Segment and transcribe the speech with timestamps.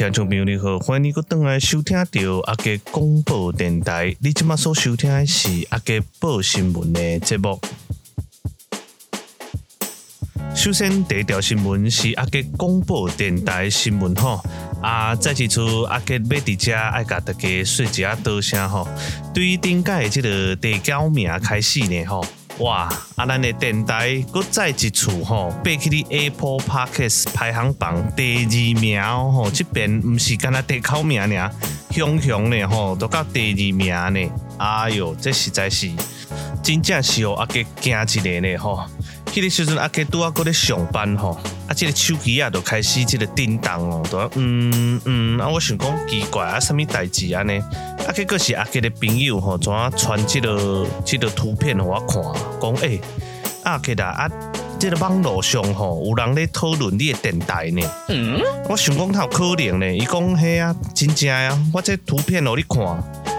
[0.00, 4.16] 听众朋友，你好，欢迎你搁转来收听到阿杰广播电台。
[4.20, 7.60] 你即马所收听的是阿杰报新闻的节目。
[10.54, 14.42] 首先，第一条新闻是阿杰广播电台新闻吼。
[14.80, 15.60] 啊，再一次
[15.90, 18.88] 阿杰要伫遮爱甲大家说一下多声吼。
[19.34, 22.24] 对于顶届的这个地交名开始呢吼。
[22.60, 22.88] 哇！
[23.16, 31.50] 啊，咱的电台搁再一次吼，爬去你 Apple Podcast 排行榜第二名吼，这边毋是干那第口名尔，
[31.90, 34.32] 雄雄的吼都到第二名呢。
[34.58, 35.90] 哎哟，这实在是
[36.62, 38.84] 真正是哦，阿捷惊一个呢吼。
[39.32, 47.58] 迄个时阵阿杰拄啊搁咧上班吼，啊，这个手机啊都开始即个叮当哦，都嗯嗯，啊，我想讲奇怪啊，什么代志安尼？
[48.06, 52.22] 啊，结果是阿杰的朋友吼，怎啊传即个这个图片互我看，
[52.60, 53.00] 讲诶、欸，
[53.62, 54.30] 阿杰啊，啊，
[54.80, 57.82] 这个网络上吼有人咧讨论你的电台呢。
[58.08, 63.29] 嗯，我想讲他有可能呢，伊讲嘿啊，真正啊，我这图片互你看。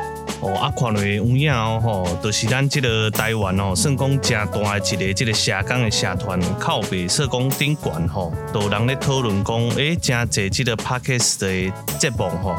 [0.42, 12.56] 哦，啊，看落有影哦，吼，就是咱这个台湾哦，算讲正大的一个这个社工的社团，靠北社工顶悬吼，都有人咧讨论讲，诶、欸，真侪这个 Podcast 的节目吼，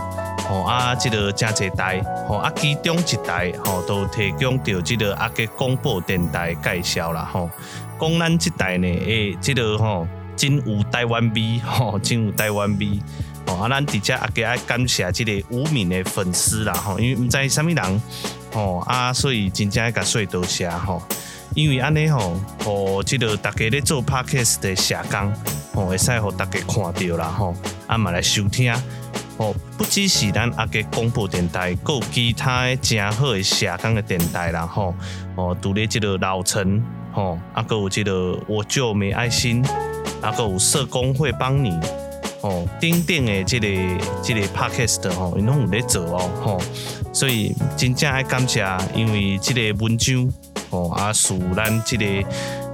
[0.49, 7.51] 吼啊，这个真侪台，吼啊，其中一台吼，都提供到这个阿捷广播电台介绍啦，吼，
[8.01, 13.01] 讲咱这台呢，诶、欸，这个吼，真有台湾味，吼，真有台湾味。
[13.47, 18.03] 哦，啊，咱伫遮阿捷爱感谢即个无名的粉丝啦，吼，因为毋知啥物人，
[18.53, 21.03] 吼啊，所以真正爱甲说多谢吼，
[21.55, 25.33] 因为安尼吼，哦即个大家咧做 Podcast 的社工，
[25.75, 27.55] 吼，会使互大家看到啦，吼，
[27.87, 28.73] 啊嘛来收听，
[29.37, 34.95] 吼，不只是咱阿捷广播电台，阁有其他的诚好的社工的电台啦，吼，
[35.35, 39.65] 哦，拄咧即个老陈，吼，啊，阁有即个我就没爱心，
[40.23, 41.79] 啊，阁有社工会帮你。
[42.83, 43.69] 顶顶的这个
[44.25, 46.61] 这个 podcast 吼，因拢有咧做哦，吼，
[47.13, 50.29] 所以真正爱感谢，因为这个文章，
[50.71, 52.05] 哦，啊，使咱这个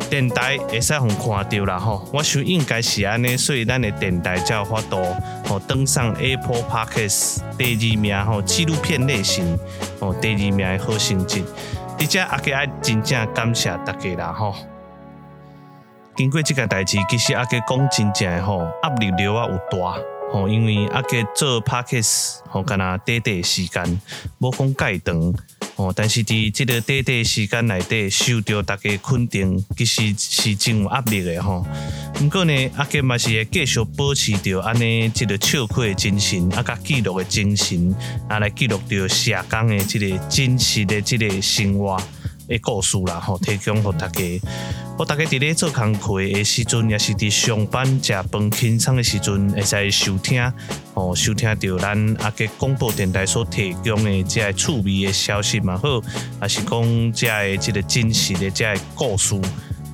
[0.09, 4.97] 电台会使互看到啦，吼，我想应该是安尼，所以咱的电台才有法度，
[5.51, 9.59] 哦，登上 Apple Podcast 第二名，吼，纪录片类型，
[9.99, 11.45] 哦，第二名的好成绩，
[12.01, 14.55] 而且阿捷爱真正感谢大家啦，吼。
[16.19, 19.97] 经过这件代志，其实阿杰讲真正吼压力了啊有大
[20.33, 24.01] 吼，因为阿杰做 Podcast 吼，干那短短时间，
[24.39, 25.33] 无讲介长
[25.77, 31.65] 吼，但是伫这个短短时间内底，受到大家肯定，其实是真有压力的吼。
[32.15, 37.95] 不过呢，阿杰嘛是会继续保持着安尼这个笑亏的精神，啊，甲记录的精神，
[38.29, 41.97] 啊，来记录着社工的这个真实的这个生活。
[42.49, 44.23] 诶，故事啦，吼，提供给大家，
[44.99, 50.53] 我大家伫咧做工课的时阵，也是伫上班食饭轻松的时阵，会使收听，
[50.95, 56.01] 吼，收听到咱阿捷广播电台所提供的这个趣味的消息嘛，好，
[56.41, 59.39] 还是讲这个即个真实的这个故事，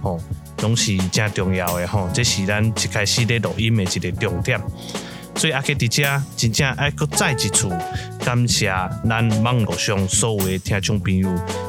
[0.01, 0.21] 吼，
[0.63, 4.61] 拢是正重要的吼，这是咱一开始咧录音的一个重点。
[5.37, 7.69] 所以阿捷伫遮真正爱搁再一次
[8.25, 8.73] 感谢
[9.09, 11.29] 咱网络上所有的听众朋友，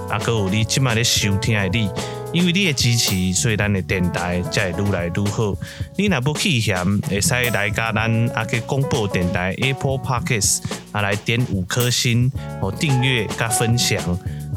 [0.09, 1.89] 啊，搁有你即摆咧收听的你，
[2.31, 5.53] 因为你的支持，所以咱的电台才会愈来愈好。
[5.97, 10.61] 你若不弃嫌，会使来加咱阿捷广播电台 Apple Podcast
[10.93, 12.31] 啊，来点五颗星，
[12.61, 13.99] 哦，订阅加分享，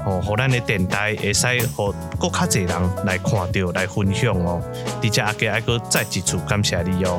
[0.07, 4.63] 哦，互咱的电台会使互更较侪人来看到来分享哦。
[5.03, 7.19] 伫遮阿捷爱搁再一次感谢你哦。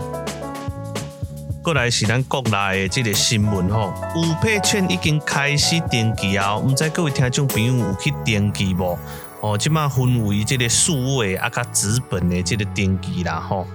[1.70, 6.58] 过来是咱国内的这个新闻吼，五倍券已经开始登记啊！
[6.58, 8.98] 唔知各位听众朋友有去登记无？
[9.42, 13.68] 哦，即马分为这个数位啊，甲纸本的这个登记啦吼。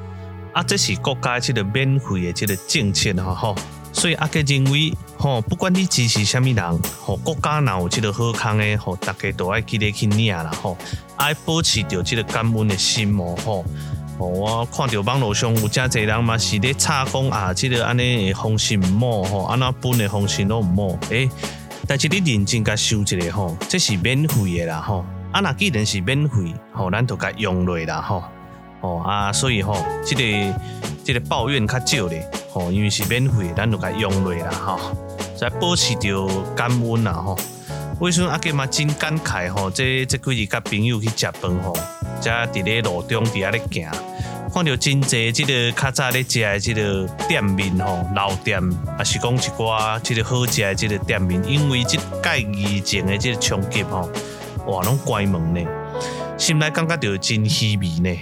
[0.52, 3.54] 啊，这是国家这个免费的这个政策哈吼。
[3.92, 10.76] 所以阿捷认为吼，不管你支持啥物人，吼国家哪有这个好康的，吼大家都爱记得去领啦吼，
[11.14, 13.64] 爱保持着这个感恩的心哦吼。
[14.18, 20.98] 哦，我看到网络上有真侪人嘛是咧吵讲啊，即、个安尼诶方式毋好吼，安那本的方式拢毋好。
[21.10, 21.28] 诶、
[21.86, 25.04] 但是你认真甲想一下吼，这是免费诶啦吼。
[25.32, 28.22] 啊，那既然是免费，吼，咱就甲用落啦吼。
[28.82, 30.54] 哦啊，所以吼，即、个
[31.02, 34.78] 即、个抱怨较少咧，吼，因为是免费，咱就甲用落啦吼。
[35.36, 37.36] 再保持着感恩啦吼。
[37.98, 39.68] 为什么阿捷嘛真感慨吼？
[39.68, 41.76] 这这几日甲朋友去食饭吼。
[42.24, 43.90] 在伫咧路中伫遐咧行，
[44.52, 48.60] 看到真侪即个较早咧食诶即个店面吼，老店，
[48.98, 54.08] 也是讲一寡即个好食诶即个店面，因为即届疫情诶即个冲击吼，
[54.66, 55.66] 哇，拢关门咧，
[56.38, 58.20] 心内感觉着真稀微咧。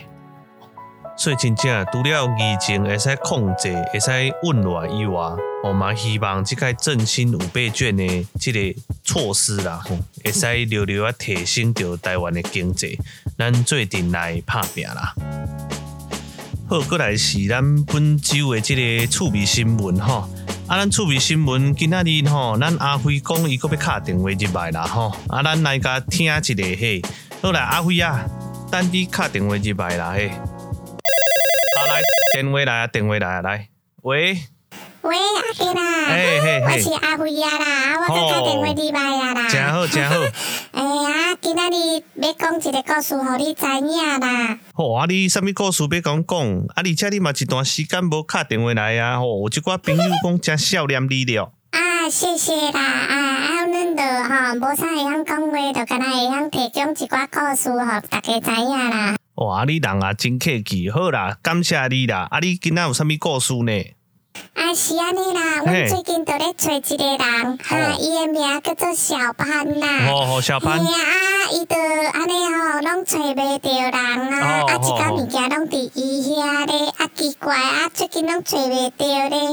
[1.17, 4.11] 所以真正除了疫情会使控制、会使
[4.43, 5.21] 温暖以外，
[5.63, 9.85] 我嘛希望这个振兴五倍券的这个措施啦，
[10.25, 12.99] 会使留留啊提升着台湾的经济，
[13.39, 15.15] 咱做阵来拍拼啦。
[16.69, 20.29] 好，过来是咱本周的这个趣味新闻吼。
[20.67, 25.13] 啊，咱趣味新闻今仔日吼，咱阿辉讲伊阁要敲电话入来啦吼。
[25.29, 27.03] 啊，咱来甲听一个嘿。
[27.43, 28.25] 好来，阿辉啊，
[28.71, 30.31] 等你敲电话入来啦嘿。
[32.35, 33.69] 电话来啊，电话来啊，来，
[34.03, 34.39] 喂，
[35.03, 40.17] 喂，阿杰啦，嘿嘿嘿，我是阿辉啊啦，我刚敲电话你来啊啦，真好真好。
[40.73, 44.59] 哎呀，今仔日要讲一个故事，互你知影啦。
[44.73, 46.39] 好啊，你啥物故事要讲讲？
[46.69, 51.53] 啊，而且你嘛一段时间无敲电话来啊，吼，有一寡朋友讲真少念你了。
[51.73, 59.17] 啊，谢谢啦，啊，啊，恁着吼无啥会晓讲话，着敢若会晓提供一寡故事，互大家知影啦。
[59.37, 62.29] 哇，你人啊真客气，好啦，感谢你啦。
[62.31, 63.95] 啊，你今仔有啥物故事呢？
[64.55, 70.07] 啊，是安尼啦，阮最近都咧找一个人，哈，伊诶名叫做小潘啦。
[70.09, 70.79] 哦哦，小潘。
[70.79, 70.85] 啊，
[71.53, 71.75] 伊着
[72.13, 79.53] 安尼吼，拢找袂着人啊，啊，一寡物件拢伫伊遐咧，啊，奇怪啊，最近拢找袂着咧。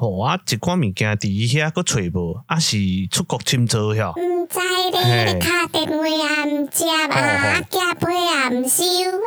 [0.00, 2.76] 哦，啊，一款物件伫伊遐佫找无，啊，是
[3.10, 4.12] 出国深造遐。
[4.12, 4.58] 毋知
[4.92, 8.84] 咧，敲电话啊，毋接啊，啊，寄批啊，毋收，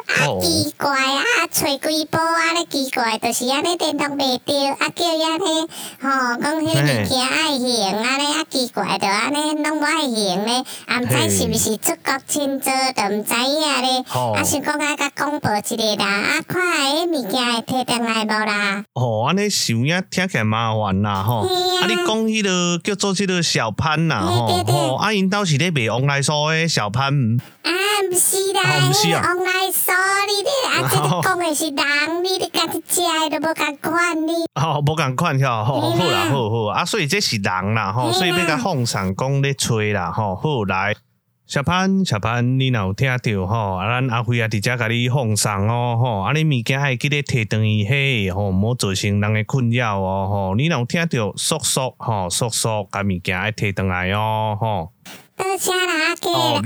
[0.08, 5.68] 啊，奇怪啊，找几波啊，咧奇怪，就是安尼联络袂着，啊，叫伊安尼，
[6.02, 18.86] 吼，讲迄物件爱还，安尼啊，奇怪，着安尼拢无爱还咧，啊，毋知是毋是出国深造，着毋知影咧，啊，想讲爱甲公布一下啦，啊，看下迄物件会摕转来无啦？
[18.94, 25.12] 哦，安尼想影听起来麻烦啦，吼，啊，你讲迄个叫做即个小潘呐，吼，吼，啊。
[25.12, 27.08] 因兜是咧卖王来酥诶，小潘。
[27.64, 27.72] 啊，
[28.10, 28.62] 毋是啦，
[29.24, 29.92] 王来酥，
[30.28, 34.34] 你咧啊，即个讲诶是人，你咧家己食诶都无共款你。
[34.56, 36.68] 哦，无共款吼，好啦，好好。
[36.68, 40.96] 啊，所以这是人啦，吼，所以要甲放上讲咧吹啦，吼，好来，
[41.52, 54.94] 小潘，小潘，你若有听着吼，啊，咱阿辉啊，伫遮甲你放上哦，吼，啊，你物件爱记得摕转去嘿，吼，毋好造成人诶困扰哦，吼，你若有听着，速速，吼，速速，甲物件爱摕转来哦，吼。
[55.36, 56.62] 多谢啦，阿杰，啊，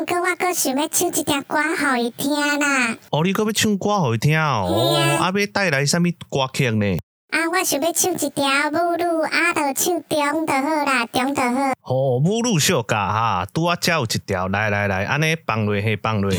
[0.00, 2.30] 毋过我阁想要唱一条歌互伊听
[2.60, 2.96] 啦。
[3.10, 4.68] 哦，你阁要唱歌互伊听哦？
[4.70, 6.96] 哦，啊，要带来啥物歌曲呢？
[7.32, 11.72] 啊，我想要唱一条母乳，啊，着唱中就好啦，中就好。
[11.80, 16.30] 哦，母乳小家哈，拄啊，才有一条，来来来，安尼放落去，放落。
[16.30, 16.36] 啊，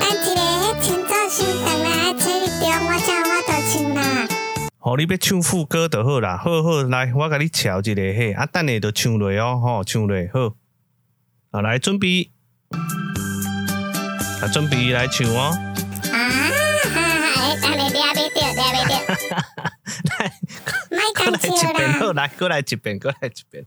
[0.00, 4.28] 等一下，迄前奏先等来，这一中我才有法度唱啦。
[4.78, 6.36] 好，你要唱副歌就好啦。
[6.36, 10.54] 好好，来，我甲你调一个嘿，啊，等下就唱落哦，吼，唱落好。
[11.52, 12.30] 啊，来准备，
[14.42, 15.69] 啊，准备来唱哦。
[21.22, 23.66] 过来一遍，好，来，过来一遍，过来一遍。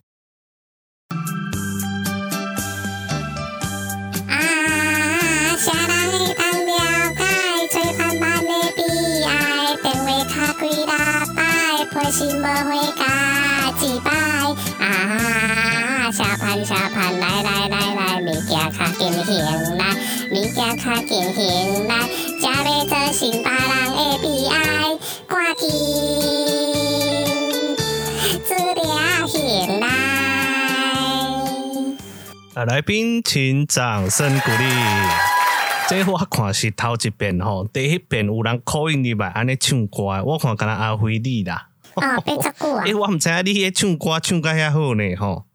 [32.55, 34.65] 啊，来宾请掌声鼓励。
[35.89, 41.69] 这我看是头一遍吼，第一遍有人 call in 入来安尼唱歌，我看敢若阿辉你啦。
[41.95, 42.83] 哦，八十久啊！
[42.85, 45.45] 诶，我毋知影你迄唱歌唱甲遐好呢，吼。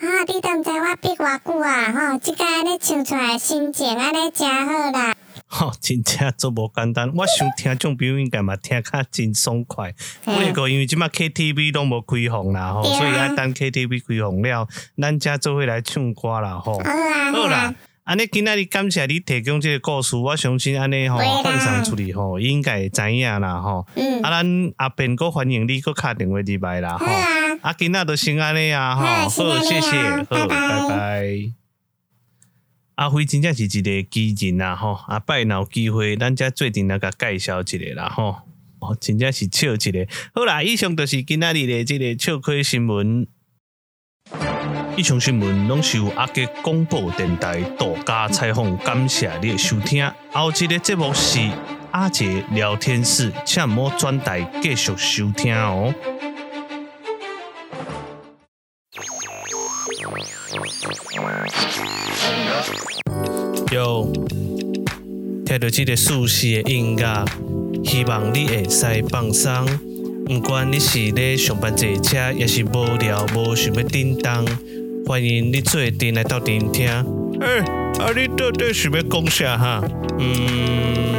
[0.00, 2.18] 啊，你都毋知我憋偌久啊，吼！
[2.18, 5.14] 即个安尼唱出来心情安尼真好啦。
[5.56, 7.10] 吼，真正足无简单。
[7.14, 9.94] 我想听种表演，干嘛听较真爽快。
[10.24, 14.68] 不过因为即马 KTV 拢无开放啦，吼，所以爱等 KTV 开放了，
[15.00, 16.78] 咱才做伙来唱歌啦，吼。
[17.32, 17.74] 好啦。
[18.04, 23.84] 安尼今仔日感谢你提供即个故事，我相信安尼吼放送出去吼，应该会知影啦吼。
[23.96, 24.22] 嗯。
[24.22, 27.04] 啊，咱后边哥欢迎你搁敲电话入来啦吼。
[27.04, 27.58] 啊。
[27.62, 29.28] 啊，今仔就先安尼啊吼。
[29.28, 29.96] 好，谢谢，
[30.30, 31.65] 好，拜拜。
[32.96, 38.36] 阿辉真正是一个奇人啊吼，啊，拜若有机会，咱才做阵来甲介绍一个啦吼。
[38.78, 40.06] 哦，真正是笑一个。
[40.34, 43.26] 好啦，以上就是今仔日的这个笑亏新闻。
[44.96, 50.10] 以上新闻拢是由阿杰广播电台独家采访，感谢你的收听。
[50.32, 51.38] 后一个节目是
[51.90, 55.94] 阿杰聊天室，请勿转台继续收听哦。
[63.72, 67.24] 有听听到这个舒适的音乐，
[67.84, 69.66] 希望你会使放松。
[70.26, 74.46] 不管你是咧上班坐车，也是无聊无想要叮当，
[75.06, 76.88] 欢迎你做阵来到电听。
[77.40, 77.58] 哎，
[77.98, 79.82] 啊你到底想要讲啥哈？
[80.18, 81.14] 嗯，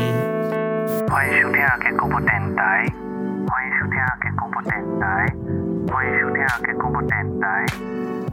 [1.10, 2.88] 欢迎收听阿捷广播电台，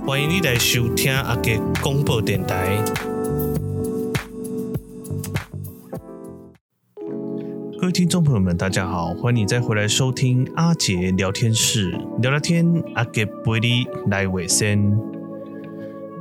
[0.06, 2.76] 欢迎你来收听阿杰广播电台。
[7.80, 14.94] 各位听众朋友们，大家好，欢迎你再回来收听阿杰聊天室，聊聊天，阿捷陪你来卫生。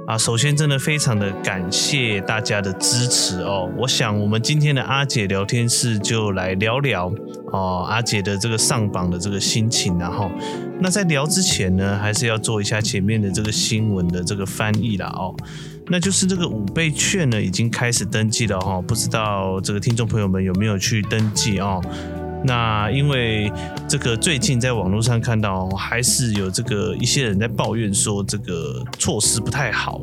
[0.08, 3.70] 啊，首先真的非常的感谢大家的支持哦。
[3.78, 7.14] 我想我们今天的阿杰聊天室就来聊聊
[7.52, 10.30] 哦，阿杰的这个上榜的这个心情，然后
[10.84, 15.34] 那在聊之前呢，还是要做一下前面的这个新闻的这个翻译啦哦。
[15.88, 21.82] 那就是这个五倍券呢，已经开始登记了哈，不知道这个听众朋友们有没有去登记哦？
[22.44, 23.50] 那因为
[23.88, 30.02] 这个最近在网络上看到，还是有这个一些人在抱怨说这个措施不太好。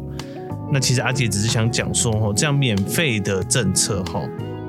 [0.72, 4.22] 那其实阿杰只是想讲说，哈，这样免费的政策，哈，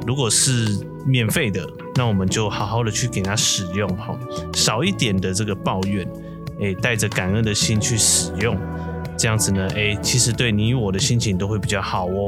[0.05, 0.77] 如果是
[1.07, 1.65] 免费的，
[1.95, 4.17] 那我们就好好的去给他使用，哈，
[4.53, 6.07] 少一点的这个抱怨，
[6.59, 8.57] 诶，带着感恩的心去使用。
[9.17, 12.25] 这样子呢，诶，其实对你我的心情都会比较好哦。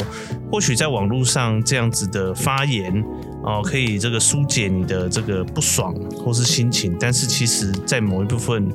[0.52, 3.04] 或许在网络上这样子的发言
[3.42, 5.92] 哦，可以这个疏解你的这个不爽
[6.24, 8.72] 或是心情，但是其实在某一部分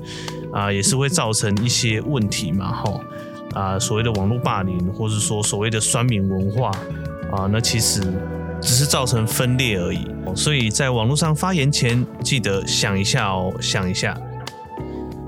[0.52, 3.00] 啊，也是会造成一些问题嘛，哈
[3.54, 6.70] 啊，所谓的网络霸凌，或是说所谓的酸民文化
[7.30, 8.00] 啊，那其实
[8.60, 10.06] 只是造成分裂而已。
[10.34, 14.16] 所以在网络上发言前，记得想一下哦，想一下。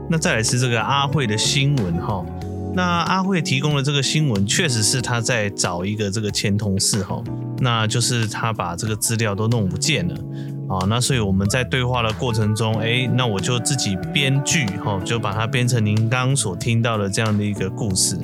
[0.09, 2.25] 那再来是这个阿慧的新闻哈。
[2.73, 7.21] 那阿慧提供的这个新闻，确实是他在找一个这个前同事哈，
[7.59, 10.15] 那就是他把这个资料都弄不见了
[10.69, 10.87] 啊。
[10.89, 18.17] 那所以我们在对话的过程中，哎，那我就自己编剧哈，就把它编成您刚刚所听到的这样的一个故事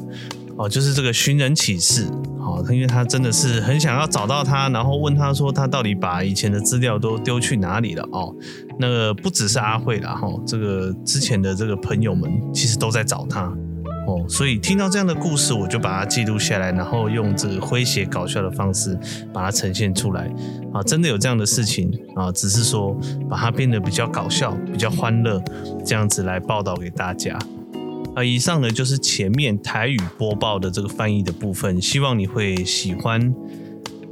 [0.58, 2.06] 哦，就是这个寻人启事
[2.38, 8.34] 哦，因为他真的是很想要找到他，然后问他说他到底把以前的资料都丢去哪里了哦。
[8.78, 13.52] 那个不只是阿慧啦哈，这个之前的这个朋友们其实都在找他。
[14.06, 18.96] 哦，所以听到这样的故事，我就把它记录下来，然后用这个诙谐搞笑的方式
[19.32, 20.32] 把它呈现出来。
[20.72, 22.96] 啊，真的有这样的事情啊，只是说
[23.28, 25.42] 把它变得比较搞笑、比较欢乐，
[25.84, 27.36] 这样子来报道给大家。
[28.16, 33.20] 啊，以上呢就是前面台语播报的这个翻译的部分，希望你会喜欢。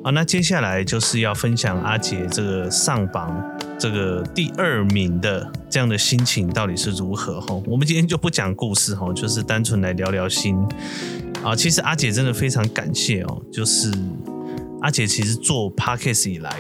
[0.03, 3.43] 啊，那接下来就是要分享阿捷这个上榜
[3.79, 7.55] 这个第二名的这样的心情到底是如何哈？
[7.67, 10.55] 我们今天就不讲故事哈，就是单纯来聊聊心。
[11.43, 13.91] 啊，其实阿捷真的非常感谢哦，就是
[14.83, 16.55] 阿捷其实做 Podcast 以来，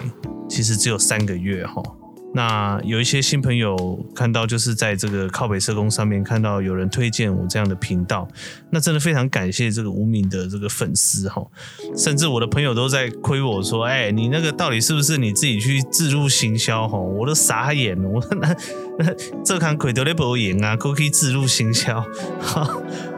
[0.48, 1.82] 其实只有三个月哈。
[2.36, 8.26] 那有一些新朋友看到，就是在这个靠北社工上面看到有人推荐我这样的频道，
[8.70, 11.46] 那真的非常感谢这个无名的这个粉丝哈，
[11.96, 16.98] 甚至我的朋友都在亏我说，哎，你那个到底是不是你自己去置入行销哈？
[16.98, 18.56] 我都傻眼了，我那
[18.98, 19.14] 那
[19.44, 22.04] 这看亏得了不赢啊，可以置入行销，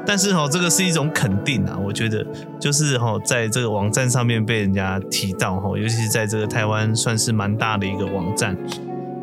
[0.06, 2.22] 但是哈，这个是一种肯定啊，我觉得
[2.60, 8.54] 就是哈，在这个网站上面被人家提到哈，尤其是在这个台湾算是蛮大的一个网站。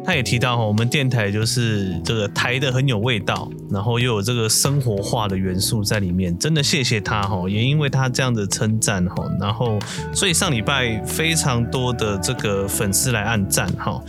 [0.05, 9.79] 他也提到哈，我们电台就是这个台的很有味道，然后又有这个生活化的元素在里面，真的谢谢他哈，也因为他这样的称赞哈，然后
[10.13, 14.03] 所以上礼拜非常多的这个粉丝来按赞哈，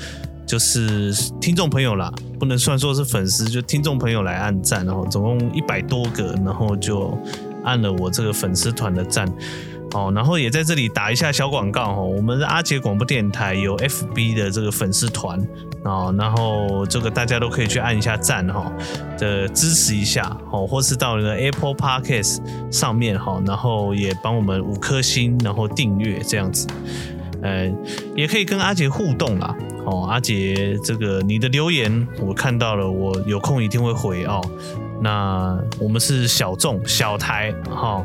[0.44, 7.16] 就是听众朋友啦，不能算说是粉丝，就听众朋友来按赞，然后总共一百多个，然后就
[7.62, 9.32] 按了我这个粉丝团的赞。
[9.92, 15.40] 哦，然后也在这里打一下小广告哈，我们的阿杰广播电台有 FB 的这个粉丝团
[15.84, 18.72] 哦，然后这个大家都可以去按一下赞哈，
[19.18, 26.66] 的支持一下哦，或是到那个 Apple Podcast 上面哈，然后也帮我们五颗星，然后订阅这样子，
[27.42, 27.70] 呃，
[28.16, 29.54] 也可以跟阿杰互动啦。
[29.84, 34.40] 哦，阿杰这个你的留言我看到了，我有空一定会回哦。
[35.02, 38.02] 那我们是小众小台哈，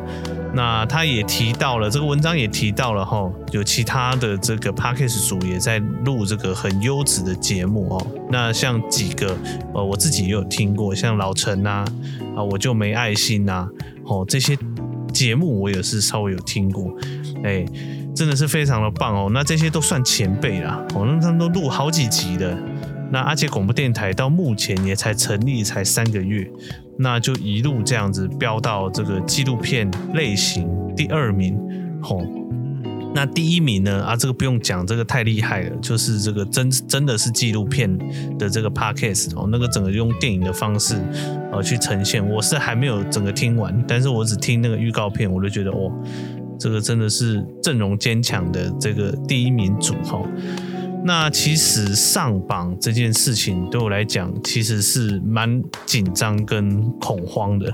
[0.53, 8.07] 那他也提到了这个文章也提到了哈，有其他的这个 Podcast 组也在录这个很优质的节目哦。
[8.29, 9.37] 那像几个
[9.73, 11.85] 呃，我自己也有听过，像老陈呐
[12.35, 13.67] 啊，我就没爱心呐，
[14.05, 14.57] 哦，这些
[15.13, 16.93] 节目我也是稍微有听过，
[17.43, 17.65] 哎，
[18.15, 19.29] 真的是非常的棒哦。
[19.31, 22.57] 那这些都算前辈啦，哦，那他们都录好几集的。
[23.11, 26.49] 那阿捷广播电台到目前也才成立才三个月，
[26.97, 31.57] 那就一路这样子飙到这个纪录片类型第二名，
[32.01, 32.21] 吼，
[33.15, 34.03] 那第一名呢？
[34.03, 37.89] 啊，这个不用讲，这个太厉害了，就是这个真真的是纪录片
[38.37, 40.95] 的这个 podcast 哦，那个整个用电影的方式
[41.51, 42.23] 呃去呈现。
[42.29, 45.91] 我是还没有整个听完，但是我只听那个预告片，我就觉得哦，
[46.59, 50.21] 这个真的是阵容坚强的这个第一名组哈。
[51.03, 57.73] 那其实上榜这件事情对我来讲，其实是蛮紧张跟恐慌的。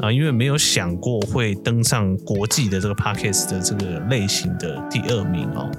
[0.00, 5.70] 啊，因为没有想过会登上国际的这个 Podcast 的这个类型的第二名哦，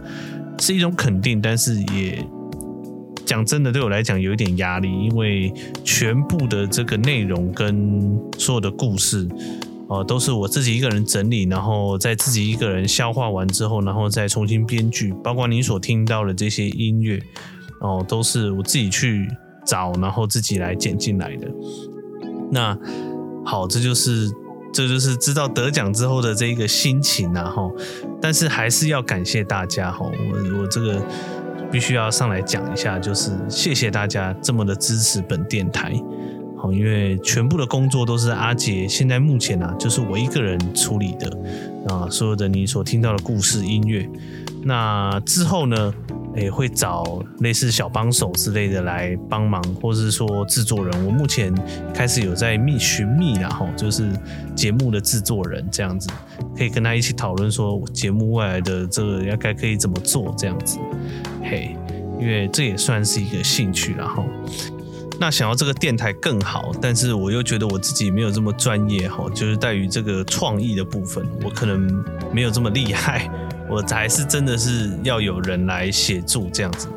[0.60, 2.24] 是一种肯定，但是也
[3.26, 5.52] 讲真的，对我来讲有一点压力，因为
[5.84, 9.28] 全部的这个内容跟所有的故事
[9.92, 17.22] 哦，都是我自己一个人整理，然后在自己一个人消化完之后，然后再重新编剧，包括你所听到的这些音乐
[17.82, 19.28] 哦，都是我自己去
[19.66, 21.48] 找，然后自己来剪进来的。
[22.52, 22.78] 那。
[23.44, 24.30] 好，这就是
[24.72, 27.68] 这就是知道得奖之后的这一个心情啊哈，
[28.22, 31.04] 但是还是要感谢大家哈，我我这个
[31.72, 35.92] 必须要上来讲一下，就是谢谢大家这么的支持本电台，
[36.72, 41.30] 因为全部的工作都是阿杰现在目前啊，就是我一个人处理的
[41.88, 44.10] 啊，所有的你所听到的故事音乐，
[44.64, 45.94] 那之后呢？
[46.34, 51.06] 也会找类似小帮手之类的来帮忙，或是说制作人。
[51.06, 51.54] 我目前
[51.94, 54.10] 开始有在觅寻觅然后就是
[54.56, 56.10] 节目的制作人这样子，
[56.56, 60.80] 可以跟他一起讨论说节目未来的这个要该可以怎么做这样子。
[61.44, 61.76] 嘿，
[62.18, 64.24] 因为这也算是一个兴趣，然后
[65.22, 73.30] 那想要这个电台更好，但是我又觉得我自己没有这么专业哈，就是在于这个创意的部分，我可能没有这么厉害。
[73.70, 76.88] 我才是真的是要有人来协助这样子。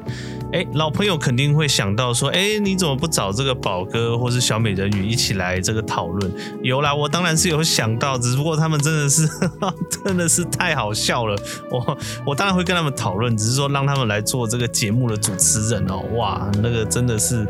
[0.54, 6.32] 哎，老朋友肯定会想到说，哎，你怎么不找这个宝哥或是小美人鱼一起来这个讨论？
[6.62, 9.28] 有啦，我当然是有想到，只不过他们真的是
[10.04, 11.36] 真的是太好笑了。
[11.72, 15.96] 我我当然会跟他们讨论，只是说让他们来做这个节目的主持人哦。
[16.14, 17.44] 哇，那个真的是，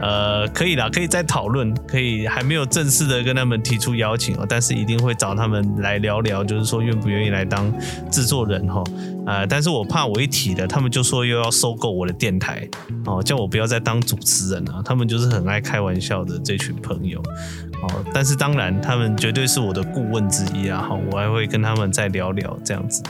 [0.00, 7.72] 呃，可以啦，可以再讨论，可以还没有正式的跟他们提出邀请哦，但是一定会找他们来聊聊，就是说愿不愿意来当
[8.12, 8.80] 制作人哈。
[9.26, 12.68] 呃，但是我怕我一提了，他们就说又要收购我的电台
[13.06, 14.82] 哦，叫我不要再当主持人了。
[14.84, 18.04] 他们就是很爱开玩笑的这群朋友哦。
[18.12, 20.82] 但是当然，他们绝对是我的顾问之一啊。
[20.82, 23.02] 哈，我还会跟他们再聊聊这样子。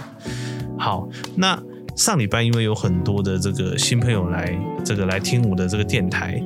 [0.78, 1.60] 好，那
[1.96, 6.40] 上礼拜因为有很多的这个新朋友来这个来听我的这个电台，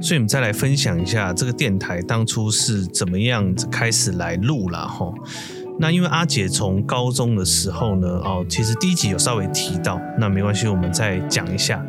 [0.00, 5.12] 所以我们再来分享一下这个电台当初是怎么样子开始来录了哈。
[5.80, 11.82] 那因为阿姐从高中的时候呢，哦，其实第一集有稍微提到，那没关系，我们再讲一下。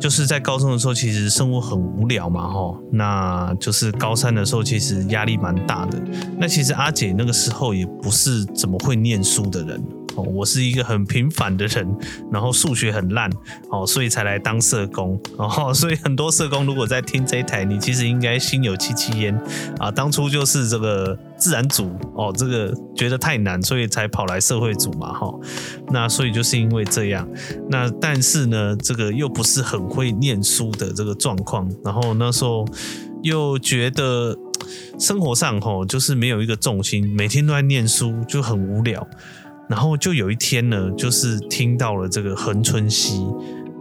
[0.00, 6.02] 就是在高中的时候，其实生活很无聊嘛，哈，那就是高三的时候，其实压力蛮大的。
[6.38, 9.80] 那其实阿姐那个时候也不是怎么会念书的人。
[10.22, 11.86] 我是一个很平凡的人，
[12.32, 13.30] 然后数学很烂，
[13.70, 19.34] 哦，所以才来当社工，哦， 所以很多社工如果在听这一台，你其实应该心有戚戚焉
[19.78, 19.90] 啊。
[19.90, 25.32] 当初就是这个自然组，哦，这个觉得太难，所以才跑来社会组嘛，哈。
[25.92, 27.28] 那所以就是因为这样，
[27.68, 32.64] 那但是呢，这个又不是很会念书的这个状况，然后那时候
[33.22, 34.36] 又觉得
[34.98, 39.06] 生活上吼就是没有一个重心，每天都在念书就很无聊。
[39.70, 43.24] 然后就有一天呢，就是听到了这个恒春熙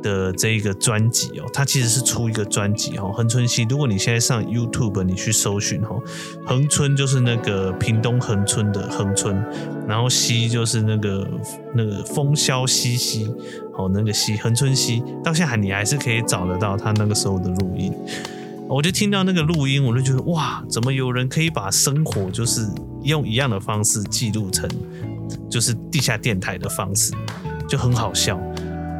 [0.04, 3.12] 的这一个专辑哦，他其实是出一个专辑哦。
[3.12, 5.99] 恒春熙，如果你现在上 YouTube，你去搜寻哦，
[6.45, 9.43] 恒春就是那个屏东恒春的恒春，
[9.88, 11.28] 然后熙就是那个
[11.73, 13.28] 那个风萧兮兮
[13.73, 17.91] 哦，那个熙恒春熙，到现在你还是可以找得到他那个时候的录音。
[18.70, 22.66] 我就听到那个录音，我就觉得哇，怎么有人可以把生活就是
[23.04, 24.70] 用一样的方式记录成。
[25.50, 27.14] 就是地下电台的方式，
[27.68, 28.40] 就很好笑。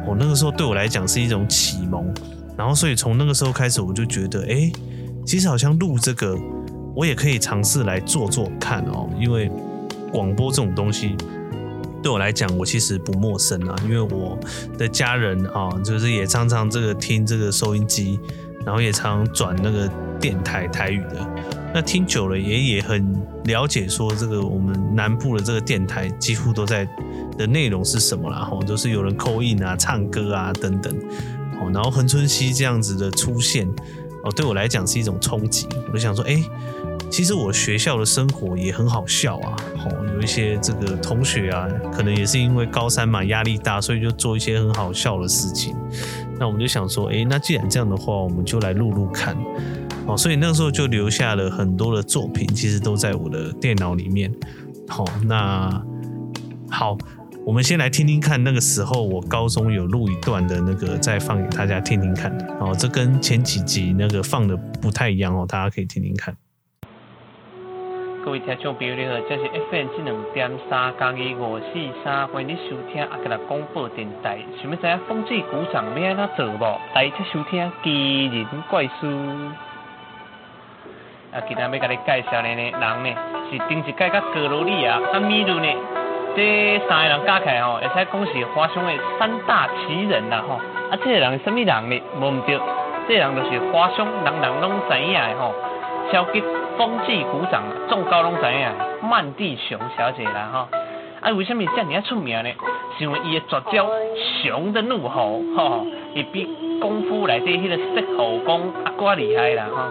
[0.06, 2.12] 我那个时候对我来讲是一种启蒙，
[2.56, 4.70] 然后所以从那个时候开始，我就觉得，哎，
[5.24, 6.36] 其实好像录这个，
[6.94, 9.08] 我也可以尝试来做做看哦。
[9.20, 9.50] 因为
[10.12, 11.16] 广播这种东西，
[12.02, 13.76] 对我来讲，我其实不陌生啊。
[13.84, 14.38] 因为我
[14.78, 18.18] 的家人啊，就是也常常这个听这个收音机，
[18.64, 21.26] 然后也常转那个电台台语的。
[21.72, 26.86] 那听久了也也很了解，说这个我们南部的这个电台几乎都在
[27.38, 30.92] 的内容是什么啦，吼，都是有人扣印啊、唱歌啊等等，
[31.60, 33.68] 哦，然后恒春熙这样子的出现，
[34.24, 35.68] 哦，对我来讲是一种冲击。
[35.86, 36.42] 我就想说，哎，
[37.08, 45.76] 其实我学校的生活也很好笑啊，吼，有一些这个同学啊，可能也是因为高三嘛，压力大，所以就做一些很好笑的事情。
[46.40, 49.36] 那我们就想说，哎，那既然这样的话，我们就来录录看。
[50.06, 54.32] 哦，所以那个时候就留下了很多的作品，其实都在我的电脑里面。
[54.88, 55.84] 好，那
[56.70, 56.96] 好，
[57.44, 62.34] 我们先来听听看，那个时候我高中有录一段的那个，再放给大家听听看。
[62.58, 66.34] 哦，这跟前几集那个放的不太一样哦，大家可以听听看。
[68.22, 71.64] 各位听众朋友，你好，这是 FM 七两点三，加一五四
[72.04, 74.38] 三，欢迎你收听阿格拉广播电台。
[74.60, 76.80] 想要知影风纪股长要安怎做无？
[76.94, 79.06] 来这收听奇人怪事。
[81.32, 85.66] 啊，今日要甲你介绍的呢，人呢是顶一介甲格罗利亚阿米鲁呢，
[86.36, 90.56] 这三个人加起来吼，会使讲是华商的三大奇人啦吼。
[90.90, 92.02] 啊，这个人是什么人呢？
[92.20, 92.60] 无毋对，
[93.08, 95.54] 这个人就是华商人人拢知影的吼，
[96.12, 96.44] 超级。
[96.76, 98.68] 风纪鼓掌，众高拢知影，
[99.08, 100.68] 曼蒂熊小姐啦哈。
[101.20, 102.50] 啊，为什么这么啊出名呢？
[102.96, 103.86] 是因为伊的绝招
[104.42, 106.48] 熊的怒吼，吼，伊比
[106.80, 109.88] 功夫内底迄个摄吼功啊搁厉害啦哈。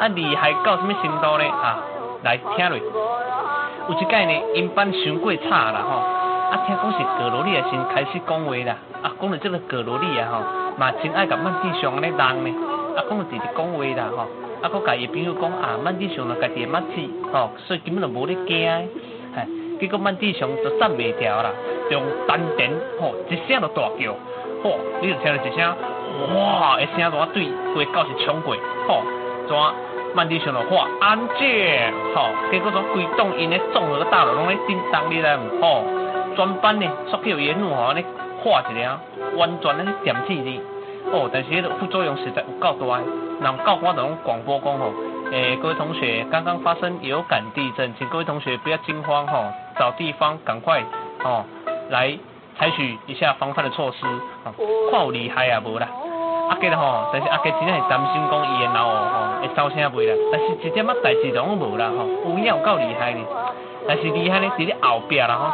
[0.00, 1.44] 啊，厉害到什么程度呢？
[1.44, 1.78] 啊，
[2.24, 2.78] 来听落。
[3.88, 5.96] 有一摆呢，音班伤过差啦吼。
[5.96, 8.76] 啊，听讲是格罗丽亚先开始讲话啦。
[9.02, 10.40] 啊，讲到这个格罗丽亚吼，
[10.78, 12.50] 嘛真爱甲曼蒂熊安尼当呢。
[12.96, 14.26] 啊，讲直直讲话啦吼。
[14.62, 16.86] 啊，佮家己朋友讲啊，曼蒂熊了家己的墨子，
[17.32, 18.88] 吼，所以根本就无咧惊，
[19.34, 19.42] 嘿，
[19.80, 21.50] 结果曼蒂熊就站袂条啦，
[21.90, 24.14] 用丹田，吼，一声就大叫，
[24.62, 25.74] 吼，你就听到一声，
[26.36, 28.54] 哇，一声大对，规个教室冲过，
[28.86, 29.02] 吼，
[29.48, 29.56] 怎
[30.14, 31.48] 曼蒂熊就话安静，
[32.14, 35.82] 吼，结果种规栋因咧综合大楼拢咧叮当哩咧，吼，
[36.36, 38.04] 全班呢，所有沿路吼，安尼
[38.44, 38.98] 画一声，
[39.38, 40.60] 完全咧点起哩，
[41.12, 43.00] 哦，但是迄个副作用实在有够大。
[43.40, 44.92] 那告官的广播讲吼，
[45.30, 49.44] 诶、欸，各位同学，刚刚发生有感地震，请各位同学不要惊慌吼，
[49.78, 50.82] 找地方赶快
[51.22, 51.44] 吼
[51.90, 52.16] 来
[52.56, 54.06] 采取一下防范的措施，
[54.90, 55.88] 看有厉害啊无啦，
[56.48, 63.20] 阿杰吼，但是阿杰真正是担心讲伊的脑吼会烧声袂啦，但是一点仔代志拢无啦吼，有影有够厉害呢，
[63.88, 65.50] 但是厉害呢伫咧后壁啦吼，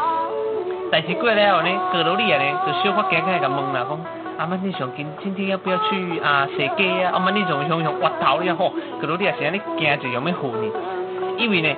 [0.93, 3.99] 但是过了后呢，格罗利亚呢就小可惊惊甲问啦讲。
[4.39, 7.11] 阿曼蒂熊今今天要不要去啊踅街啊？
[7.15, 10.73] 阿曼蒂熊熊熊挖头了吼，格罗利亚现在你惊就有咩混呢？
[11.37, 11.69] 因为呢，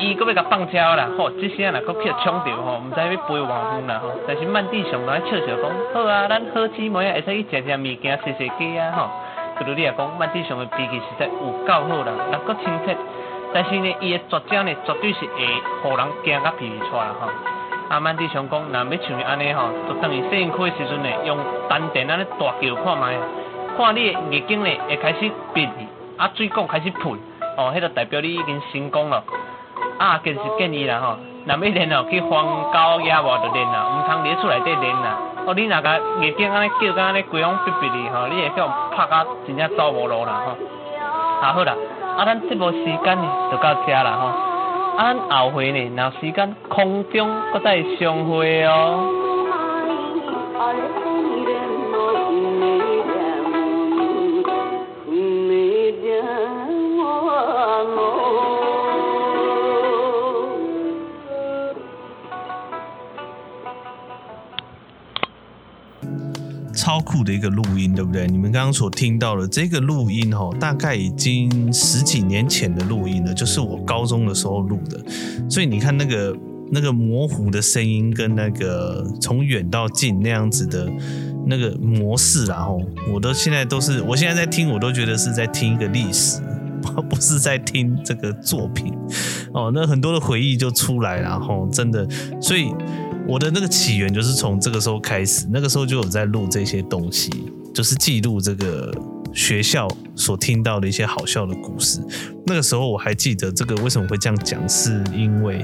[0.00, 4.10] 伊搁要甲放鸟啦吼，这些人搁去抢着吼，毋知要飞偌远啦吼。
[4.26, 9.10] 但是曼蒂上来笑笑讲，好啊，咱好姊妹啊，会使去食食物件踅踅街啊吼。
[9.60, 12.96] 格罗利亚讲，曼蒂上的脾气实在有够好啦，人搁亲切，
[13.54, 15.46] 但是呢，伊的绝招呢，绝对是会
[15.84, 17.28] 互人惊甲皮出啦吼。
[17.88, 23.16] 阿曼蒂熊讲，若要像安尼吼，就等于细汉开时阵呢，用丹田安尼大叫看觅，
[23.78, 25.66] 看你的眼睛呢会开始闭，
[26.18, 27.18] 啊水管开始喷，
[27.56, 29.24] 哦，迄个代表你已经成功了。
[29.98, 35.16] 啊，建是建议啦吼，若要练哦，去荒郊野外就练啦，毋通伫厝内底练啦。
[35.46, 40.52] 哦，你若甲眼睛安尼叫甲安尼规拢闭闭哩吼，你会叫拍甲真正走无路啦吼。
[41.40, 41.74] 啊好啦，
[42.18, 44.47] 啊咱节目时间呢就到这啦吼。
[44.98, 49.06] 咱后回呢，若时间空中搁再相会哦。
[66.88, 68.26] 超酷的一个录音，对不对？
[68.26, 74.98] 你们刚刚所听到的这个录音，哦，大概已经十几年前的录音了，就是我高中的时候录的。
[75.50, 76.34] 所以你看那个
[76.72, 80.90] 那个模糊的声音，跟那个从远到近那样子的
[81.44, 82.80] 那个模式，然后
[83.12, 86.40] 我都现在都是，我现在在听，我都觉得是在听一个历史，
[87.10, 88.94] 不是在听这个作品。
[89.52, 92.08] 哦，那很多的回忆就出来了，然后真的，
[92.40, 92.72] 所以。
[93.28, 97.30] 我的那个起源就是从这个时候开始，那个时候就有在录这些东西，
[97.74, 98.90] 就是记录这个
[99.34, 99.86] 学校
[100.16, 102.00] 所听到的一些好笑的故事。
[102.46, 105.60] 那个时候我还记得这个为什么会这样讲，是因为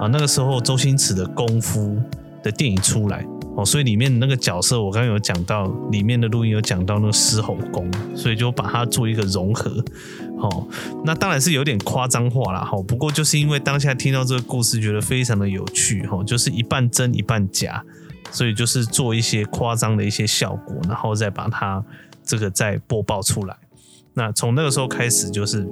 [0.00, 1.98] 啊那个时候周星驰的功夫
[2.42, 3.22] 的电影出来
[3.56, 9.84] 哦，所以里面那个角色我刚刚有讲到，里面的录音有讲到那个狮吼功，所以就把它做一个融合。
[10.42, 10.66] 哦，
[11.04, 12.76] 那当然是有点夸张化了哈。
[12.82, 17.84] 不过就是因为当下听到这个故事，觉得非常的有趣哈，就是一半真一半假，
[18.32, 21.84] 所以就是做一些夸张的一些效果，然后再把它
[22.24, 23.56] 这个再播报出来。
[24.14, 25.64] 那从那个时候开始，就是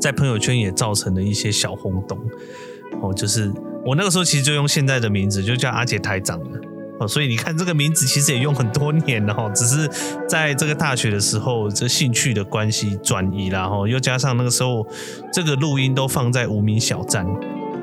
[0.00, 2.18] 在朋友圈也造成了一些小轰动。
[3.00, 3.52] 哦，就是
[3.86, 6.60] 我那个时候其实就用现在的名字，就叫阿杰台长了。
[7.00, 9.88] 哦，所以你看这个名字其实也用很多年了哈，只是
[10.28, 14.86] 在这个大学的时候，这兴趣的关系转移啦哈，又加上那个时候
[15.32, 17.24] 这个录音都放在无名小站，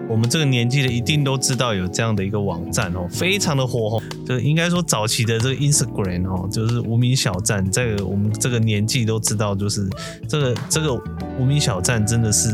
[0.10, 9.90] 我们这个年纪的一定都知道有这样的一个网站哦，非常的火，就应该说早期的这个 Instagram 哦，就是无名小站，在我们这个年纪都知道，就是
[10.28, 10.94] 这个这个
[11.40, 12.50] 无名小站真的是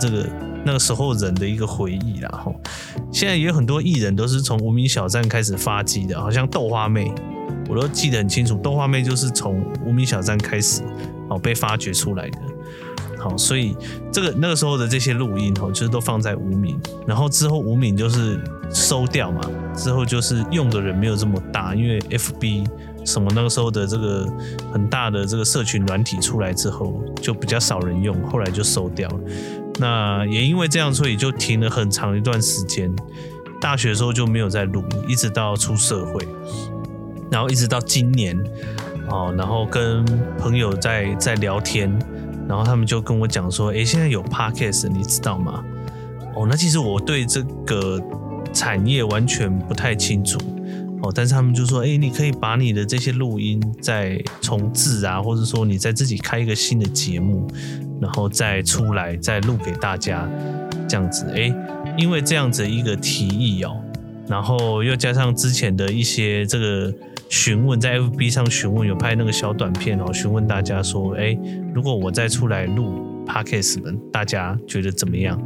[0.00, 0.26] 这个
[0.64, 2.28] 那个时候人的一个回忆啦。
[2.30, 2.52] 哈，
[3.12, 7.12] 现在也有很多艺人都是从无名小站开始发迹的，好像豆花妹，
[7.68, 10.82] 我都记得很清楚，豆花妹就是从无名小站开始
[11.28, 12.38] 哦被发掘出来的。
[13.18, 13.76] 好，所以
[14.12, 18.40] 这个那个时候的这些录音哦，就是都放在无名，然后之后无名就是
[18.70, 19.40] 收掉嘛，
[19.74, 22.64] 之后就是用的人没有这么大，因为 FB
[23.04, 24.24] 什么那个时候的这个
[24.72, 29.20] 很大的这个社群软体出来之后，就比较少人用，后来就收掉了。
[29.78, 32.94] 那也因为这样，所以就停了很长一段时间。
[33.60, 36.26] 大学的时候就没有再录，一直到出社会，
[37.30, 38.38] 然后一直到今年
[39.10, 40.04] 哦，然后跟
[40.38, 41.96] 朋友在在聊天。
[42.48, 45.62] 然后他们就跟我讲说：“诶，现在有 Podcast，你知道吗？”
[46.34, 48.02] 哦，那其实我对这个
[48.54, 50.38] 产业完全不太清楚
[51.02, 51.12] 哦。
[51.14, 57.46] 但是他们就说：“诶，你可以把你的这些录音再重制啊，或者说你再自己开一个新的节目，
[58.00, 60.28] 然后再出来再录给大家
[60.88, 61.54] 这样子。”诶，
[61.96, 63.76] 因为这样子一个提议哦，
[64.26, 66.92] 然后又加上之前的一些这个。
[67.30, 71.38] 询问在 FB 上询问，有拍那个小短片哦，询问大家说，哎，
[71.74, 75.38] 如果我再出来录 Podcast 们，大家觉得怎么样？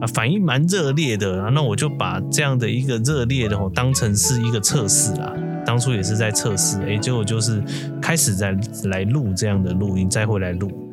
[0.00, 5.30] 啊，反应蛮热烈的，啊，那我就把这样的一个热烈的哦，当成是一个测试啦。
[5.66, 7.62] 当初也是在测试，哎，结果就是
[8.00, 10.90] 开始在来录这样的录音，再回来录。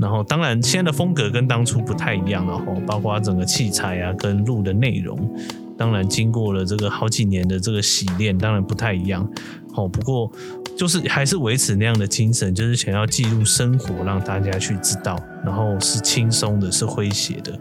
[0.00, 5.18] 然后当然现在的风格跟当初不太一样了哦，包括整个器材啊，跟录的内容，
[5.76, 9.28] 当然经过了这个好几年的这个洗练，当然不太一样。
[9.74, 10.30] 哦，不过
[10.76, 17.56] 就是还是维持那样的精神，就是想要记录生活，让大家去知道，然后是轻松的，是诙谐的。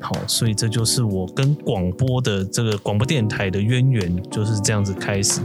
[0.00, 5.40] 好，所以这就是我跟广播的这个广播电台的渊源，就是这样子开始，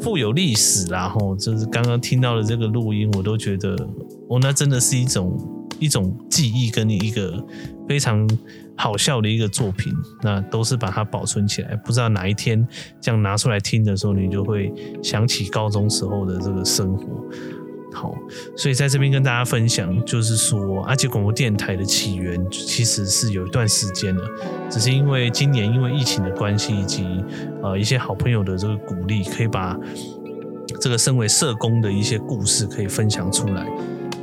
[0.00, 1.08] 富有历史啦。
[1.08, 3.76] 吼，就是刚刚听到的这个录音，我都觉得，
[4.28, 5.38] 哦，那真的是一种
[5.80, 7.44] 一种记忆，跟一个
[7.88, 8.28] 非常。
[8.76, 11.76] 好笑的一个作品，那都是把它保存起来。
[11.84, 12.66] 不知道哪一天
[12.98, 17.22] 这样拿出来听的时候，你就会想起高中时候的这个生活。
[17.92, 18.14] 好，
[18.56, 24.24] 所以在这边跟大家分享，就是说阿捷广播电台的起源其实是有一段时间了，
[24.70, 27.04] 只是因为今年因为疫情的关系，以及
[27.62, 29.78] 呃一些好朋友的这个鼓励，可以把
[30.80, 33.70] 这个身为社工的一些故事可以分享出来。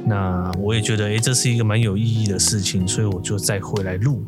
[0.09, 4.23] 那我也觉得，诶，这是一个蛮有意义的事情，所以我就再回来录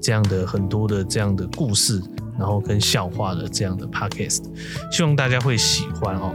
[0.00, 2.00] 这样的很多的这样的故事，
[2.38, 4.44] 然后跟笑话的这样的 podcast，
[4.92, 6.32] 希望大家会喜欢哦。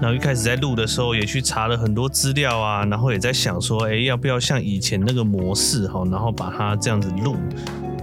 [0.00, 7.36] 然后一开始在录的时候，也去查了很多资料啊，然后也在想说，诶，要不要像以前那个模式哈，然后把它这样子录。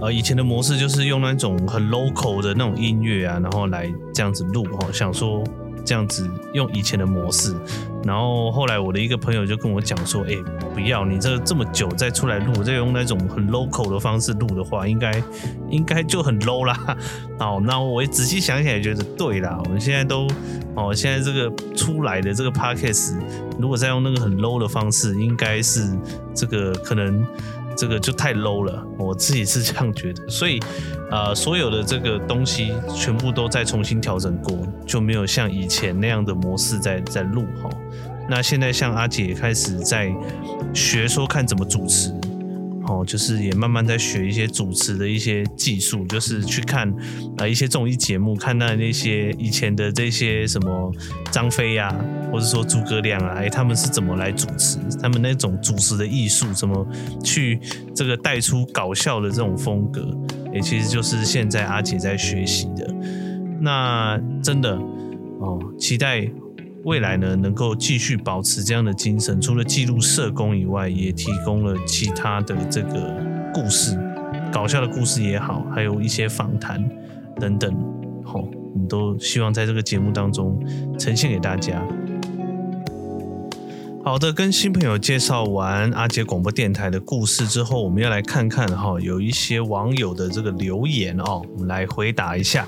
[0.00, 5.42] 呃，以前的模式就是用那种很 local 的那种音乐啊，然后来这样子录哈，想说。
[5.88, 7.54] 这样子用以前的模式，
[8.04, 10.36] 然后后来我的一个朋友就跟我讲说：“哎，
[10.74, 15.10] 不要你这这么久再出来录，再用那种很 local 的方式录的话，应该
[15.70, 16.94] 应该就很 low 啦。
[17.40, 19.58] ”好，那我也仔细想起来，觉得对啦。
[19.64, 20.28] 我们现在都
[20.74, 23.18] 哦，现在这个出来的这个 podcast，
[23.58, 25.96] 如果再用那个很 low 的方式，应该是
[26.34, 27.26] 这个可能。
[27.78, 30.58] 这个就太 low 了，我自己是这样觉得， 所以，
[31.12, 37.70] 呃，所有的这个东西全部都在重新调整过，就没有像以前那样的模式在在录哈。
[38.28, 40.12] 那现在像阿姐开始在
[40.74, 42.12] 学说看怎么主持。
[42.88, 46.90] 哦，就是也慢慢在学一些主持的一些技术，就是去看
[47.36, 50.90] 啊一些综艺节目，看到那些以前的这些什么
[51.30, 51.94] 张飞呀，
[52.32, 54.78] 或者说诸葛亮啊，哎，他们是怎么来主持？
[55.02, 56.86] 他们那种主持的艺术，怎么
[57.22, 57.60] 去
[57.94, 60.08] 这个带出搞笑的这种风格？
[60.54, 62.90] 哎，其实就是现在阿姐在学习的。
[63.60, 64.74] 那真的
[65.40, 66.26] 哦，期待。
[66.88, 73.14] 未来呢，能够继续保持这样的精神，除了记录社工以外，也提供了其他的这个
[73.52, 73.94] 故事，
[74.50, 76.82] 搞笑的故事也好，还有一些访谈
[77.38, 77.70] 等等，
[78.24, 78.40] 好，
[78.72, 80.58] 我们都希望在这个节目当中
[80.98, 81.86] 呈现给大家。
[84.02, 92.66] 好的，跟新朋友介绍完阿杰广播电台的故事之后，我们要来看看哈，有一些网友的这个留言哦，我们来回答一下。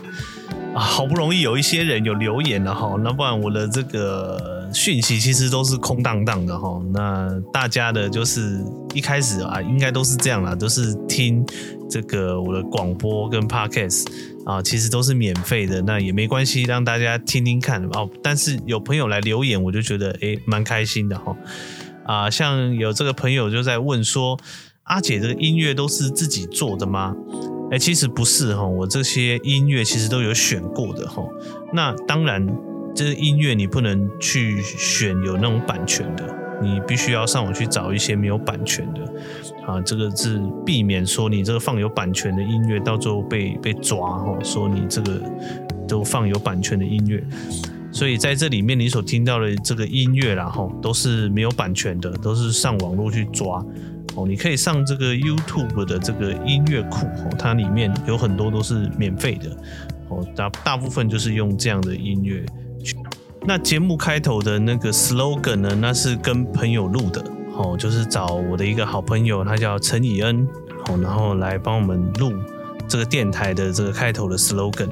[0.74, 6.80] 啊，好不容易有一些人有留言了哈，那不然我的这个讯息其实都是空荡荡的哈。
[6.92, 8.62] 那大家的就是
[8.94, 11.44] 一开始啊，应该都是这样啦，都是听
[11.88, 14.06] 这个我的广播跟 podcast
[14.46, 18.09] 啊，其实都是免费的，那也没关系，让大家听听看哦。
[18.22, 21.37] 但是有朋友来留言，我就觉得诶，蛮开心的哈。
[22.06, 24.38] 啊，像有这个朋友就在问说，
[24.85, 27.14] 阿姐这个音乐都是自己做的吗？
[27.70, 31.22] 哎，其实不是哈，我这些音乐其实都有选过的哈。
[31.72, 32.46] 那当然，
[32.94, 36.24] 这个音乐你不能去选有那种版权的
[36.61, 39.00] 你必须要上网去找一些没有版权的
[39.66, 45.22] 啊，这个是避免说你这个放有版权的音乐到最后被被抓哈，说你这个
[45.87, 47.22] 都放有版权的音乐。
[47.92, 53.64] 所以在这里面，你所听到的这个音乐啦，哈，都是没有版权的，都是上网络去抓
[54.14, 54.27] 哦。
[54.27, 59.51] 你可以上这个 YouTube 的这个音乐库哦，它里面有很多都是免费的
[60.09, 62.44] 哦，大大部分就是用这样的音乐
[62.83, 62.96] 去。
[63.42, 67.25] 那节目开头的那个 slogan 呢，那是跟朋友录的
[67.57, 70.46] 哦，就是找我的一个好朋友，他叫陈以恩
[70.88, 72.33] 哦，然后来帮我们录
[72.88, 74.90] 这个电台的这个开头的 slogan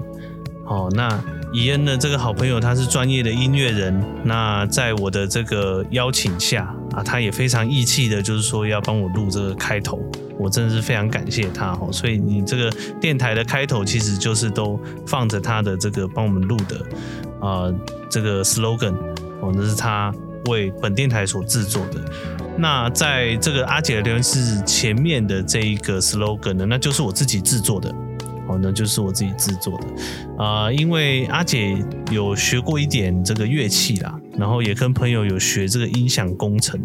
[0.65, 1.23] 哦，那。
[1.53, 4.05] 伊恩的这个好朋友，他是专业的音乐人。
[4.23, 9.99] 那在我的这个邀请下啊，他也非常义气的，就是说要帮我录这个开头。
[10.39, 11.89] 我真的是非常感谢他哦。
[11.91, 16.77] 所以你这个电台的开头，其实就是都放着他的这个帮我们录的
[17.41, 17.73] 啊，
[18.11, 18.95] 这个 slogan
[19.41, 20.13] 哦，那是他
[20.49, 22.01] 为本电台所制作的。
[22.59, 27.95] 那在这个阿姐的留言室前面的这一个 slogan 呢，那就是我自己制作的。
[28.49, 29.87] 哦，那就是我自己制作的，
[30.43, 31.77] 啊、呃，因为阿姐
[32.11, 36.81] 有学过一点这个乐器啦，然后也跟朋友有学这个音响工程，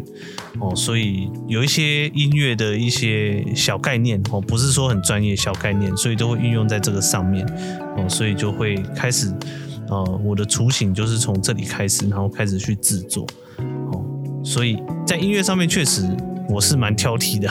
[0.59, 7.45] 哦，所以有一些音乐的一些小概念，哦，不是说很专业小概念，所以都会运用在这个上面，
[7.97, 9.33] 哦，所以就会开始，
[9.87, 13.25] 呃，我的雏形就是从这里开始，然后开始去制作，
[13.93, 14.03] 哦，
[14.43, 16.05] 所以在音乐上面确实
[16.49, 17.49] 我是蛮挑剔的，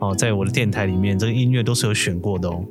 [0.00, 2.64] 哦，在我的电台里面，这个音乐都是有选过的哦。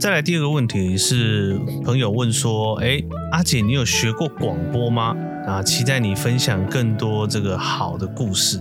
[0.00, 2.98] 再来第二个问题是，朋友问说：“哎，
[3.32, 5.14] 阿姐，你有学过广播吗？
[5.46, 8.58] 啊，期待你分享更多这个好的故事。”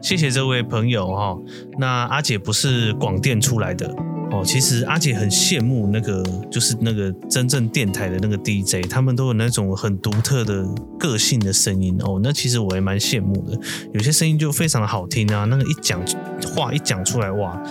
[0.00, 1.36] 谢谢这位朋友哈。
[1.78, 3.86] 那阿姐不是广电出来的
[4.30, 10.66] 哦，其实阿姐很羡慕那个，就是那个真正电台的那个 DJ，他们都有那种很独特的
[10.98, 12.18] 个性的声音哦。
[12.22, 13.60] 那其实我也蛮羡慕的，
[13.92, 16.00] 有些声音就非常的好听啊，那个一讲
[16.56, 17.62] 话一讲出来哇。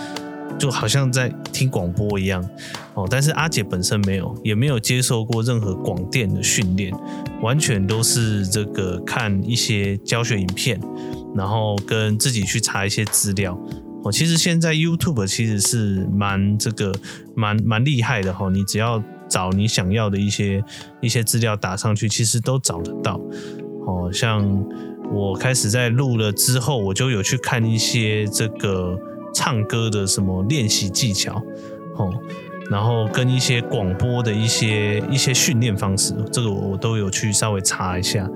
[0.58, 2.44] 就好像在听广播一样
[2.94, 6.92] 哦，但是阿姐本身没有，也没有接受过任何广电的训练，
[7.40, 10.80] 完全都是这个看一些教学影片，
[11.36, 13.56] 然后跟自己去查一些资料
[14.02, 14.10] 哦。
[14.10, 16.92] 其实现在 YouTube 其实是蛮这个
[17.36, 20.62] 蛮蛮厉害的哈，你只要找你想要的一些
[21.00, 23.20] 一些资料打上去，其实都找得到
[23.86, 24.10] 哦。
[24.12, 24.44] 像
[25.12, 28.98] 我开始在录了之后，我就有去看一些这个。
[29.38, 31.40] 唱歌的什么练习技巧，
[31.94, 32.12] 哦，
[32.68, 38.28] 然后跟一些广播的一些一些训练方式，这个我都有去稍微查一下，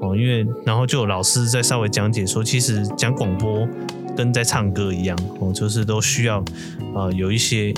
[0.00, 3.64] 哦，因为然后就有老师在稍微讲解说，其实讲广播
[4.16, 6.44] 跟在唱歌一样，哦，就是都需要
[6.96, 7.72] 呃有一些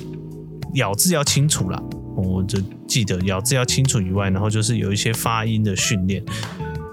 [0.77, 1.79] 咬字要清楚啦，
[2.17, 2.59] 我就
[2.89, 6.25] 记得咬字要清楚以外，然后就是有一些发音的训练。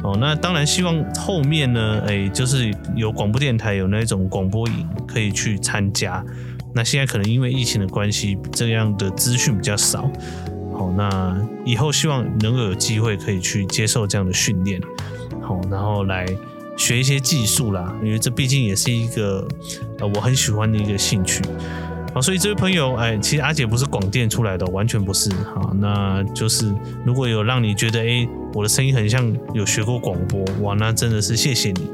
[0.04, 6.24] 哦，那当然希望后面呢，哎，就是有广播电台有那种广播营可以去参加。
[6.74, 10.10] 那现在可能因为疫情的关系，这样的资讯比较少。
[10.74, 14.80] 好，那以后希望能够有机会可以去接受这样的训练，
[15.42, 16.26] 好，然后来
[16.78, 19.46] 学一些技术啦，因为这毕竟也是一个
[20.00, 21.42] 呃我很喜欢的一个兴趣。
[22.14, 25.30] 好，所以这位朋友，哎，其实阿姐不是广电出来的，完全不是。
[25.54, 26.74] 好，那就是
[27.06, 31.90] 如果有让你觉得，哎，我的声音很像有学过广播，哇，那真的是谢谢你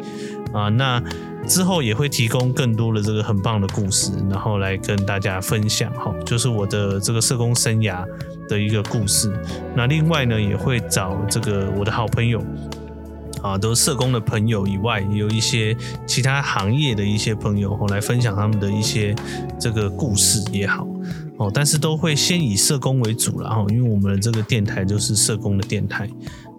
[0.54, 0.69] 啊。
[0.69, 1.04] 那
[1.45, 5.91] 之后也会提供更多的这个很棒的故事，然后来跟大家分享。
[5.95, 8.06] 好，就是我的这个社工生涯
[8.47, 9.32] 的一个故事。
[9.75, 12.41] 那另外呢，也会找这个我的好朋友。
[13.45, 15.77] 啊，都是社工的朋友以外，也有一些
[16.08, 19.13] 其他行业的一些朋友哦，来分享他们的一些
[19.60, 20.88] 这个故事也好
[21.38, 26.10] 哦，但是都会先以社工为主啦，因为我们的这个电台就是社工的电台，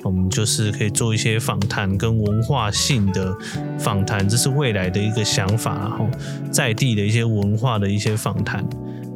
[0.05, 3.37] 我们就是可以做一些访谈跟文化性的
[3.77, 6.09] 访谈，这是未来的一个想法，然后
[6.53, 8.65] 在地的一些文化的一些访谈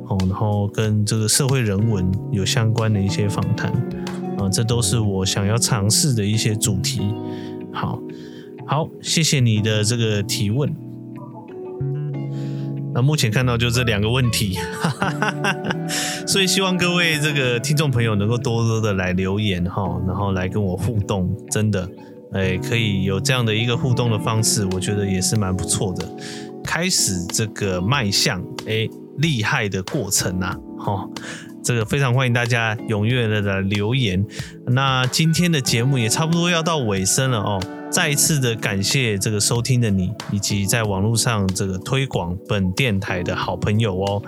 [0.08, 3.70] 哦，然后跟这个社会人文有相关的一些访谈
[4.38, 7.02] 啊，这都是我想要尝试的一些主题。
[7.72, 8.00] 好
[8.66, 10.74] 好，谢谢你的这个提问。
[12.92, 15.56] 那目前看到就这两个问题，哈哈哈，
[16.26, 21.32] 所以希望各位这个听众朋友能够多多的来留言哈，然后来跟我互动。
[21.50, 21.88] 真的，
[22.32, 26.16] 哎，可以有这样的一个互动的方式，我觉得也是蛮不错的。
[26.64, 31.08] 开始这个迈向哎厉害的过程呐，哈。
[31.62, 34.24] 这个非常欢迎大家踊跃的来留言。
[34.66, 37.62] 那今天的节目也差不多要到尾声了哦。
[37.90, 44.22] 再一次的感谢这个收听的你，以及在网络上这个推广本电台的好朋友哦。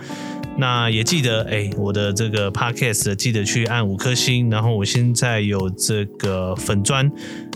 [0.58, 4.50] 那也记得哎，我的这个 podcast 记得去按五颗星。
[4.50, 7.08] 然后我现在有这个粉专，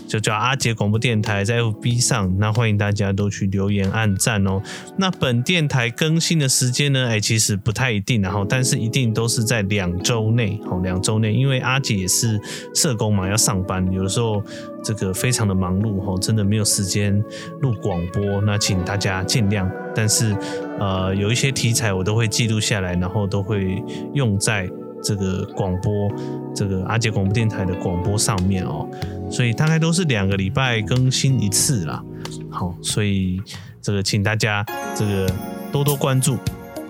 [0.07, 4.63] 就叫阿杰广播电台，在 FB 上，那欢迎大家都去留言按赞哦。
[4.97, 7.09] 那本电台更新的时间呢？
[7.09, 12.41] 哎，其实不太一定，然后但是一定都是在两周内，哦，两周内，因为阿杰也是
[12.75, 14.43] 社工嘛，要上班，有的时候
[14.83, 17.23] 这个非常的忙碌，哦，真的没有时间
[17.61, 19.69] 录广播，那请大家见谅。
[19.95, 20.37] 但是
[20.79, 23.83] 呃，有一些题材我都会记录下来，然后都会
[24.15, 24.71] 用在。
[25.03, 26.11] 这个广播，
[26.55, 28.89] 这个阿杰广播电台的广播上面哦，
[29.31, 32.03] 所以大概都是两个礼拜更新一次啦。
[32.51, 33.41] 好，所以
[33.81, 35.31] 这个请大家这个
[35.71, 36.37] 多多关注。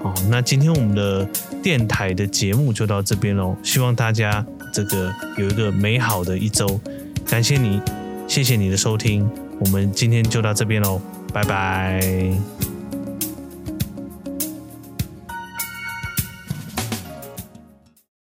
[0.02, 1.28] 哦，那今天我们的
[1.62, 6.80] 电台的节目就到这边喽，希望大家这个有一个美好的一周。
[7.26, 7.80] 感谢你，
[8.28, 9.28] 谢谢你的收听，
[9.58, 11.00] 我们今天就到这边喽，
[11.32, 12.75] 拜拜。